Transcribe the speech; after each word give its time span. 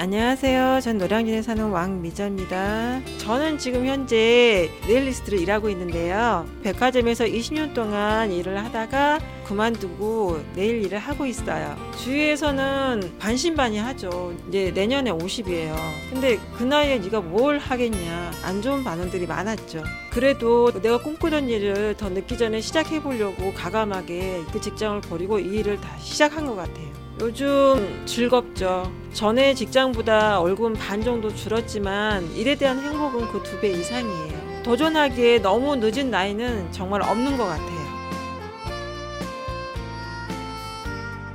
안녕하세요. 0.00 0.80
전 0.80 0.96
노량진에 0.96 1.42
사는 1.42 1.62
왕미자입니다. 1.62 3.02
저는 3.18 3.58
지금 3.58 3.84
현재 3.84 4.70
네일리스트로 4.88 5.36
일하고 5.36 5.68
있는데요. 5.68 6.46
백화점에서 6.62 7.24
20년 7.24 7.74
동안 7.74 8.32
일을 8.32 8.64
하다가 8.64 9.18
그만두고 9.44 10.42
네일 10.54 10.86
일을 10.86 10.98
하고 10.98 11.26
있어요. 11.26 11.76
주위에서는 12.02 13.18
반신반의하죠. 13.18 14.32
이제 14.48 14.72
내년에 14.74 15.10
50이에요. 15.10 15.76
근데 16.10 16.38
그 16.56 16.64
나이에 16.64 16.98
네가 17.00 17.20
뭘 17.20 17.58
하겠냐. 17.58 18.30
안 18.42 18.62
좋은 18.62 18.82
반응들이 18.82 19.26
많았죠. 19.26 19.84
그래도 20.10 20.72
내가 20.80 21.02
꿈꾸던 21.02 21.50
일을 21.50 21.98
더 21.98 22.08
늦기 22.08 22.38
전에 22.38 22.62
시작해 22.62 23.02
보려고 23.02 23.52
가감하게 23.52 24.44
그 24.50 24.62
직장을 24.62 25.02
버리고 25.02 25.38
이 25.38 25.58
일을 25.58 25.78
다시 25.78 26.12
시작한 26.12 26.46
것 26.46 26.56
같아요. 26.56 26.99
요즘 27.20 28.02
즐겁죠. 28.06 28.90
전에 29.12 29.52
직장보다 29.54 30.40
월급 30.40 30.74
반 30.78 31.02
정도 31.02 31.34
줄었지만 31.34 32.32
일에 32.32 32.54
대한 32.54 32.80
행복은 32.80 33.28
그 33.28 33.42
두 33.42 33.60
배 33.60 33.68
이상이에요. 33.70 34.62
도전하기에 34.62 35.40
너무 35.40 35.76
늦은 35.76 36.10
나이는 36.10 36.70
정말 36.72 37.02
없는 37.02 37.36
것 37.36 37.44
같아요. 37.46 37.80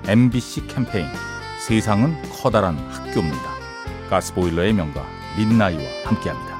MBC 0.08 0.67
캠페인 0.67 1.08
세상은 1.67 2.16
커다란 2.31 2.77
학교입니다. 2.89 3.55
가스보일러의 4.09 4.73
명가 4.73 5.03
민나이와 5.38 5.81
함께합니다. 6.05 6.55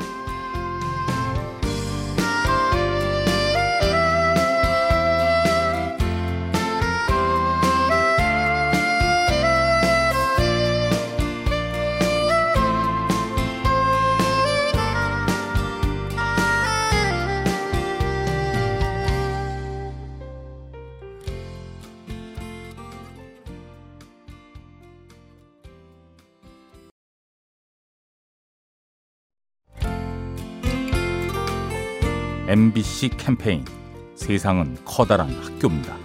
MBC 32.48 33.10
캠페인 33.18 33.66
세상은 34.14 34.78
커다란 34.86 35.32
학교입니다. 35.32 35.98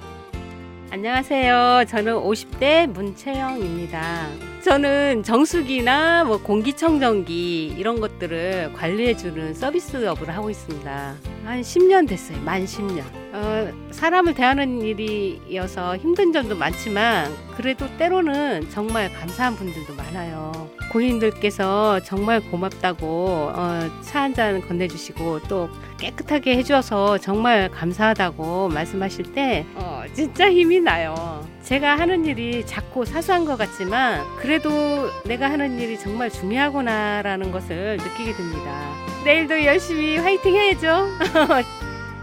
안녕하세요. 0.91 1.85
저는 1.87 2.15
50대 2.15 2.87
문채영입니다. 2.87 4.27
저는 4.65 5.23
정수기나 5.23 6.25
뭐 6.25 6.43
공기청정기 6.43 7.75
이런 7.77 8.01
것들을 8.01 8.73
관리해주는 8.73 9.53
서비스 9.53 10.05
업을 10.07 10.31
하고 10.31 10.49
있습니다. 10.49 11.15
한 11.45 11.61
10년 11.61 12.09
됐어요. 12.09 12.41
만 12.41 12.65
10년. 12.65 13.20
어, 13.33 13.69
사람을 13.93 14.35
대하는 14.35 14.81
일이어서 14.83 15.97
힘든 15.97 16.33
점도 16.33 16.57
많지만 16.57 17.33
그래도 17.57 17.87
때로는 17.97 18.69
정말 18.71 19.13
감사한 19.13 19.55
분들도 19.57 19.95
많아요. 19.95 20.69
고객님들께서 20.91 22.01
정말 22.01 22.41
고맙다고 22.41 23.53
어, 23.55 23.81
차 24.03 24.21
한 24.23 24.35
잔 24.35 24.61
건네주시고 24.67 25.41
또 25.49 25.69
깨끗하게 25.99 26.57
해주어서 26.57 27.19
정말 27.19 27.71
감사하다고 27.71 28.69
말씀하실 28.71 29.33
때 29.35 29.65
어, 29.75 30.03
진짜 30.13 30.51
힘이 30.51 30.81
나요. 30.81 31.47
제가 31.63 31.97
하는 31.99 32.25
일이 32.25 32.65
작고 32.67 33.05
사소한 33.05 33.45
것 33.45 33.57
같지만 33.57 34.23
그래도 34.39 35.09
내가 35.25 35.49
하는 35.51 35.79
일이 35.79 35.99
정말 35.99 36.31
중요하구나라는 36.31 37.53
것을 37.53 37.97
느끼게 37.99 38.33
됩니다. 38.33 38.93
내일도 39.25 39.65
열심히 39.65 40.17
화이팅 40.17 40.55
해야죠. 40.55 41.07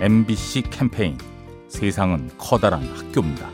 MBC 0.00 0.62
캠페인 0.70 1.16
세상은 1.68 2.30
커다란 2.36 2.82
학교입니다. 2.82 3.48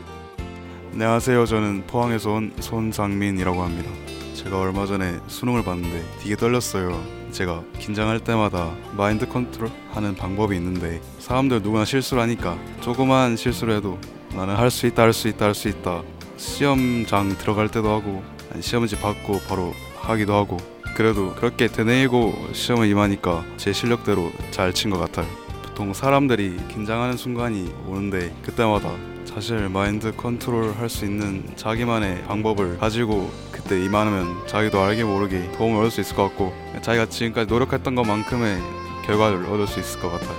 안녕하세요. 0.91 1.45
저는 1.45 1.83
포항에서 1.87 2.31
온 2.33 2.51
손상민이라고 2.59 3.61
합니다. 3.63 3.89
제가 4.35 4.59
얼마 4.59 4.85
전에 4.85 5.19
수능을 5.27 5.63
봤는데 5.63 6.03
되게 6.21 6.35
떨렸어요. 6.35 7.01
제가 7.31 7.63
긴장할 7.79 8.19
때마다 8.19 8.71
마인드 8.95 9.27
컨트롤 9.27 9.71
하는 9.91 10.15
방법이 10.15 10.55
있는데 10.57 11.01
사람들 11.19 11.61
누구나 11.61 11.85
실수를 11.85 12.21
하니까 12.23 12.57
조그만 12.81 13.35
실수를 13.37 13.77
해도 13.77 13.97
나는 14.35 14.55
할 14.55 14.69
수 14.69 14.85
있다 14.85 15.03
할 15.03 15.13
수 15.13 15.27
있다 15.29 15.45
할 15.45 15.53
수 15.55 15.69
있다 15.69 16.03
시험장 16.37 17.37
들어갈 17.37 17.69
때도 17.69 17.89
하고 17.89 18.21
시험지 18.59 18.97
받고 18.99 19.39
바로 19.47 19.73
하기도 19.95 20.35
하고 20.35 20.57
그래도 20.95 21.33
그렇게 21.35 21.67
되뇌이고 21.67 22.49
시험을 22.53 22.87
임하니까 22.87 23.45
제 23.57 23.71
실력대로 23.73 24.31
잘 24.51 24.73
친 24.73 24.91
것 24.91 24.99
같아요. 24.99 25.25
보통 25.73 25.91
사람들이 25.91 26.55
긴장하는 26.67 27.17
순간이 27.17 27.73
오는데 27.87 28.31
그때마다 28.43 28.91
사실 29.25 29.69
마인드 29.69 30.15
컨트롤 30.15 30.75
할 30.75 30.87
수 30.87 31.03
있는 31.03 31.51
자기만의 31.55 32.25
방법을 32.25 32.77
가지고 32.77 33.31
그때 33.51 33.83
임하면 33.83 34.45
자기도 34.45 34.79
알게 34.83 35.03
모르게 35.03 35.51
도움을 35.53 35.79
얻을 35.79 35.89
수 35.89 36.01
있을 36.01 36.15
것 36.15 36.25
같고 36.29 36.53
자기가 36.83 37.07
지금까지 37.07 37.51
노력했던 37.51 37.95
것만큼의 37.95 38.61
결과를 39.07 39.47
얻을 39.47 39.65
수 39.65 39.79
있을 39.79 39.99
것 39.99 40.11
같아요. 40.11 40.37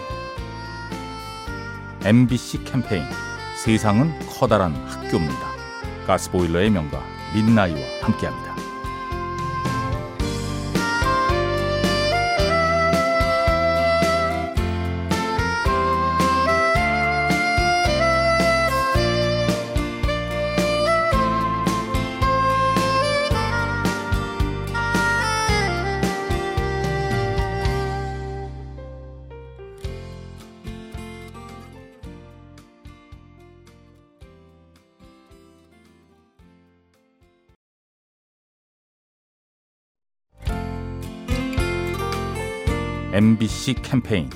MBC 2.05 2.63
캠페인 2.63 3.03
세상은 3.57 4.17
커다란 4.39 4.73
학교입니다. 4.87 5.49
가스보일러의 6.07 6.71
명가 6.71 7.03
민나이와 7.35 7.81
함께합니다. 8.03 8.54
MBC 43.15 43.75
캠페인 43.75 44.29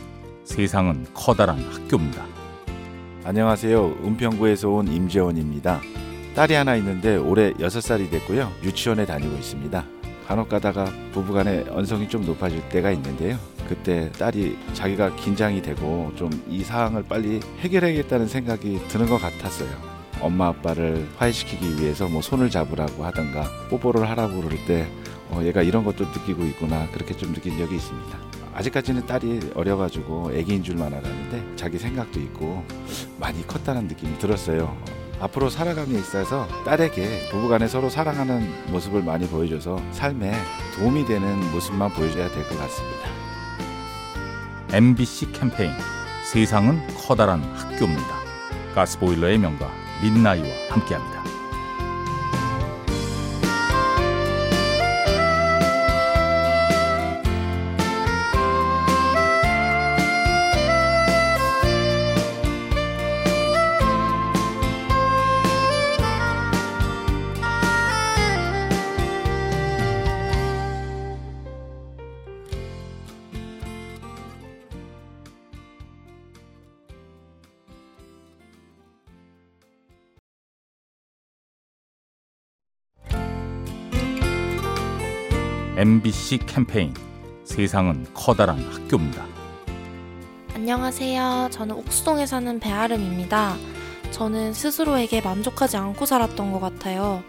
세상은 0.45 1.05
커다란 1.13 1.59
학교입니다. 1.59 2.25
안녕하세요. 3.25 3.97
은평구에서 4.05 4.71
온 4.71 4.87
임재원입니다. 4.87 5.81
딸이 6.37 6.55
하나 6.55 6.77
있는데 6.77 7.17
올해 7.17 7.53
6살이 7.55 8.09
됐고요. 8.09 8.53
유치원에 8.63 9.05
다니고 9.05 9.35
있습니다. 9.35 9.85
간혹 10.29 10.49
가다가 10.49 10.85
부부간의 11.11 11.71
언성이 11.71 12.09
좀 12.09 12.25
높아질 12.25 12.69
때가 12.69 12.93
있는데요. 12.93 13.37
그때 13.69 14.13
딸이 14.13 14.57
자기가 14.75 15.17
긴장이 15.17 15.61
되고 15.61 16.13
좀이 16.15 16.63
사항을 16.63 17.03
빨리 17.03 17.41
해결해야겠다는 17.59 18.29
생각이 18.29 18.87
드는 18.87 19.09
것 19.09 19.21
같았어요. 19.21 19.71
엄마 20.21 20.47
아빠를 20.47 21.09
화해시키기 21.17 21.83
위해서 21.83 22.07
뭐 22.07 22.23
손을 22.23 22.49
잡으라고 22.49 23.05
하던가 23.05 23.45
뽀뽀를 23.71 24.09
하라고 24.11 24.41
그럴 24.41 24.57
때 24.67 24.89
어, 25.31 25.41
얘가 25.43 25.63
이런 25.63 25.83
것도 25.83 26.05
느끼고 26.05 26.45
있구나 26.45 26.87
그렇게 26.93 27.17
좀 27.17 27.35
느낀 27.35 27.59
적이 27.59 27.75
있습니다. 27.75 28.38
아직까지는 28.59 29.07
딸이 29.07 29.53
어려가지고 29.55 30.33
애기인 30.35 30.65
줄만 30.65 30.93
알았는데 30.93 31.55
자기 31.55 31.79
생각도 31.79 32.19
있고 32.19 32.65
많이 33.17 33.47
컸다는 33.47 33.87
느낌이 33.87 34.19
들었어요. 34.19 34.77
앞으로 35.21 35.49
살아감에 35.49 35.97
있어서 35.99 36.49
딸에게 36.65 37.29
부부간에 37.31 37.69
서로 37.69 37.89
사랑하는 37.89 38.73
모습을 38.73 39.03
많이 39.05 39.29
보여줘서 39.29 39.81
삶에 39.93 40.33
도움이 40.77 41.07
되는 41.07 41.53
모습만 41.53 41.93
보여줘야 41.93 42.29
될 42.31 42.43
것 42.49 42.59
같습니다. 42.59 43.09
MBC 44.73 45.33
캠페인 45.33 45.71
세상은 46.33 46.85
커다란 47.07 47.43
학교입니다. 47.55 48.19
가스보일러의 48.75 49.39
명가 49.39 49.71
민나이와 50.03 50.49
함께합니다. 50.71 51.18
MBC 85.79 86.39
캠페인 86.39 86.93
세상은 87.45 88.05
커다란 88.13 88.59
학교입니다. 88.59 89.25
안녕하세요. 90.53 91.51
저는 91.53 91.77
옥수동에 91.77 92.27
사는 92.27 92.59
배아름입니다. 92.59 93.57
저는 94.11 94.55
스스로에게 94.55 95.21
만족하지 95.21 95.77
않고 95.77 96.05
살았던 96.05 96.51
것 96.51 96.59
같아요. 96.59 97.23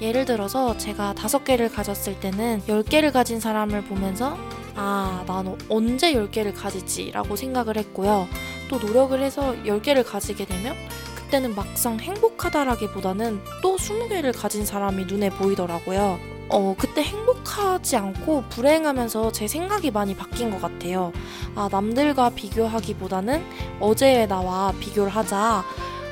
예를 0.00 0.24
들어서 0.24 0.76
제가 0.76 1.14
다섯 1.14 1.42
개를 1.42 1.68
가졌을 1.68 2.20
때는 2.20 2.62
열 2.68 2.84
개를 2.84 3.10
가진 3.10 3.40
사람을 3.40 3.82
보면서 3.86 4.38
아, 4.76 5.24
난 5.26 5.58
언제 5.68 6.14
열 6.14 6.30
개를 6.30 6.54
가지지? 6.54 7.10
라고 7.10 7.34
생각을 7.34 7.76
했고요. 7.76 8.28
또 8.68 8.78
노력을 8.78 9.20
해서 9.20 9.56
열 9.66 9.82
개를 9.82 10.04
가지게 10.04 10.46
되면 10.46 10.76
그때는 11.16 11.56
막상 11.56 11.98
행복하다라기보다는 11.98 13.40
또 13.64 13.76
스무 13.76 14.08
개를 14.08 14.30
가진 14.30 14.64
사람이 14.64 15.06
눈에 15.06 15.28
보이더라고요. 15.28 16.35
어, 16.48 16.74
그때 16.78 17.02
행복하지 17.02 17.96
않고 17.96 18.44
불행하면서 18.50 19.32
제 19.32 19.48
생각이 19.48 19.90
많이 19.90 20.16
바뀐 20.16 20.50
것 20.50 20.60
같아요. 20.60 21.12
아, 21.54 21.68
남들과 21.70 22.30
비교하기보다는 22.30 23.44
어제의 23.80 24.28
나와 24.28 24.72
비교를 24.78 25.10
하자. 25.10 25.64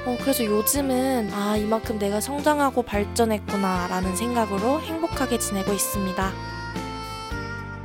어, 0.06 0.18
그래서 0.20 0.44
요즘은 0.44 1.30
아, 1.32 1.56
이만큼 1.56 1.98
내가 1.98 2.20
성장하고 2.20 2.82
발전했구나 2.82 3.86
라는 3.88 4.16
생각으로 4.16 4.80
행복하게 4.80 5.38
지내고 5.38 5.72
있습니다. 5.72 6.32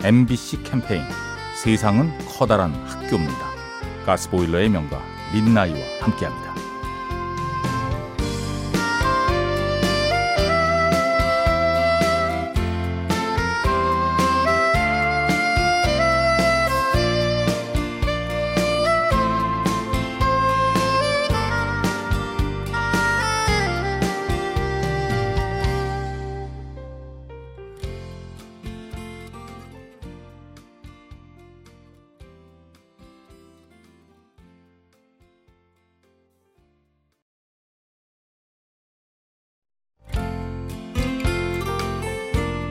MBC 0.03 0.63
캠페인 0.63 1.03
세상은 1.61 2.11
커다란 2.25 2.73
학교입니다. 2.85 3.49
가스보일러의 4.05 4.69
명가 4.69 5.01
민나이와 5.33 5.77
함께합니다. 6.01 6.68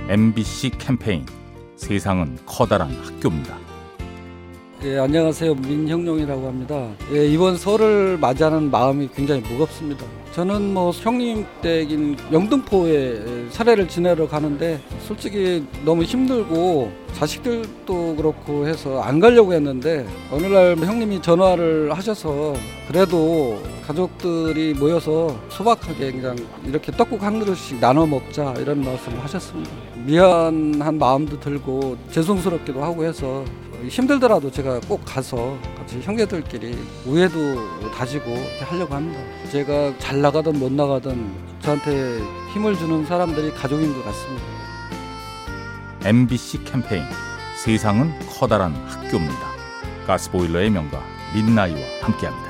MBC 0.08 0.70
캠페인 0.78 1.26
세상은 1.76 2.38
커다란 2.46 2.90
학교입니다. 2.93 3.58
예, 4.82 4.96
안녕하세요. 4.96 5.55
민형룡이라고 5.55 6.46
합니다. 6.46 6.88
예, 7.12 7.26
이번 7.26 7.58
설을 7.58 8.16
맞이하는 8.16 8.70
마음이 8.70 9.10
굉장히 9.14 9.43
무겁습니다. 9.43 10.06
저는 10.32 10.72
뭐 10.72 10.93
형님 10.93 11.44
댁인 11.60 12.16
영등포에 12.32 13.50
사례를 13.50 13.87
지내러 13.87 14.26
가는데 14.26 14.81
솔직히 15.06 15.66
너무 15.84 16.05
힘들고 16.05 16.90
자식들도 17.12 18.16
그렇고 18.16 18.66
해서 18.66 19.02
안 19.02 19.20
가려고 19.20 19.52
했는데 19.52 20.06
어느 20.31 20.46
날 20.46 20.75
형님이 20.76 21.20
전화를 21.20 21.93
하셔서 21.93 22.55
그래도 22.87 23.60
가족들이 23.87 24.72
모여서 24.72 25.38
소박하게 25.50 26.12
그냥 26.12 26.37
이렇게 26.64 26.93
떡국 26.93 27.22
한 27.22 27.40
그릇씩 27.40 27.78
나눠 27.81 28.06
먹자 28.06 28.55
이런 28.58 28.82
말씀을 28.82 29.22
하셨습니다. 29.22 29.70
미안한 30.08 30.99
마음도 30.99 31.38
들고 31.38 31.99
죄송스럽기도 32.10 32.82
하고 32.82 33.05
해서 33.05 33.44
힘들더라도 33.87 34.50
제가 34.50 34.81
꼭 34.88 35.02
가서 35.05 35.58
같이 35.76 36.00
형제들끼리 36.00 36.78
우애도 37.06 37.90
다지고 37.90 38.34
하려고 38.62 38.94
합니다. 38.94 39.20
제가 39.52 39.99
잘 39.99 40.22
나가든 40.22 40.58
못 40.58 40.72
나가든 40.72 41.31
저한테 41.60 42.22
힘을 42.55 42.75
주는 42.78 43.05
사람들이 43.05 43.52
가족인 43.52 43.93
것 43.93 44.02
같습니다. 44.06 44.44
MBC 46.05 46.64
캠페인 46.64 47.05
세상은 47.62 48.10
커다란 48.31 48.75
학교입니다. 48.87 49.46
가스보일러의 50.06 50.70
명가 50.70 51.02
민나이와 51.34 51.81
함께합니다. 52.00 52.47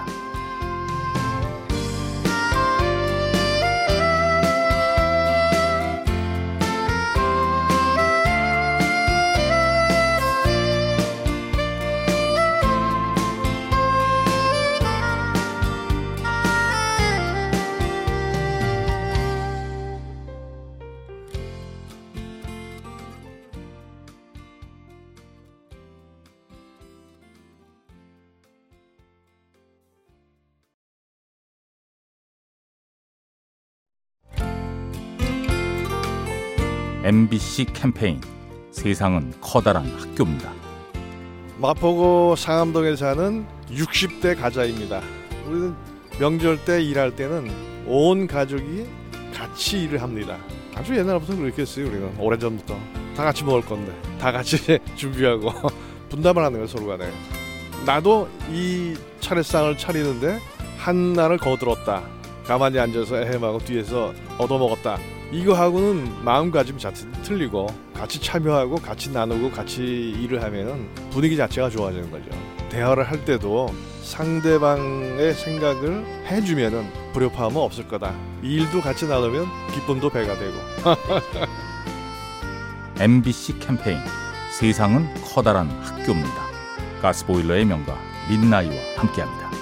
MBC 37.08 37.64
캠페인 37.72 38.20
세상은 38.70 39.32
커다란 39.40 39.86
학교입니다. 39.98 40.52
마포구 41.56 42.34
상암동에 42.36 42.96
사는 42.96 43.46
60대 43.70 44.38
가자입니다. 44.38 45.00
우리는 45.46 45.74
명절 46.20 46.66
때 46.66 46.82
일할 46.82 47.16
때는 47.16 47.50
온 47.86 48.26
가족이 48.26 48.84
같이 49.32 49.84
일을 49.84 50.02
합니다. 50.02 50.36
아주 50.74 50.94
옛날부터 50.98 51.34
그렇게 51.34 51.62
했어요. 51.62 51.86
우리는 51.86 52.14
오래전부터 52.18 52.78
다 53.16 53.24
같이 53.24 53.42
먹을 53.42 53.62
건데 53.62 53.90
다 54.20 54.30
같이 54.30 54.78
준비하고 54.94 55.50
분담을 56.10 56.44
하는 56.44 56.58
거예요 56.58 56.66
서로 56.66 56.88
간에. 56.88 57.10
나도 57.86 58.28
이 58.52 58.94
차례상을 59.20 59.78
차리는데 59.78 60.38
한 60.76 61.14
날을 61.14 61.38
거들었다. 61.38 62.02
가만히 62.44 62.78
앉아서 62.78 63.16
해하고 63.16 63.60
뒤에서 63.60 64.12
얻어먹었다. 64.36 64.98
이거하고는 65.30 66.24
마음가짐 66.24 66.78
자체도 66.78 67.22
틀리고 67.22 67.66
같이 67.94 68.20
참여하고 68.20 68.76
같이 68.76 69.10
나누고 69.10 69.50
같이 69.50 69.82
일을 69.82 70.42
하면 70.42 70.88
분위기 71.10 71.36
자체가 71.36 71.68
좋아지는 71.68 72.10
거죠. 72.10 72.30
대화를 72.70 73.04
할 73.04 73.24
때도 73.24 73.68
상대방의 74.02 75.34
생각을 75.34 76.04
해주면은 76.26 76.90
불협화음은 77.12 77.60
없을 77.60 77.86
거다. 77.86 78.14
이 78.42 78.54
일도 78.54 78.80
같이 78.80 79.06
나누면 79.06 79.46
기쁨도 79.74 80.08
배가 80.08 80.34
되고. 80.38 80.54
MBC 82.98 83.58
캠페인 83.58 83.98
세상은 84.58 85.06
커다란 85.22 85.68
학교입니다. 85.82 86.48
가스보일러의 87.02 87.66
명가 87.66 87.98
민나이와 88.28 88.74
함께합니다. 88.96 89.57